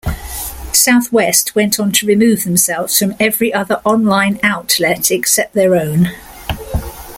[0.73, 6.09] Southwest went on to remove themselves from every other online outlet except their own.